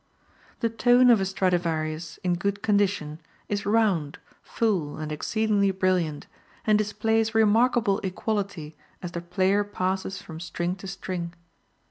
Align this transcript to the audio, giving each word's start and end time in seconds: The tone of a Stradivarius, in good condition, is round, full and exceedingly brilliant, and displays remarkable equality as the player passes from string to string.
The 0.61 0.69
tone 0.71 1.11
of 1.11 1.21
a 1.21 1.25
Stradivarius, 1.25 2.17
in 2.23 2.33
good 2.33 2.63
condition, 2.63 3.21
is 3.47 3.67
round, 3.67 4.17
full 4.41 4.97
and 4.97 5.11
exceedingly 5.11 5.69
brilliant, 5.69 6.25
and 6.65 6.75
displays 6.75 7.35
remarkable 7.35 7.99
equality 7.99 8.75
as 9.03 9.11
the 9.11 9.21
player 9.21 9.63
passes 9.63 10.19
from 10.19 10.39
string 10.39 10.75
to 10.77 10.87
string. 10.87 11.35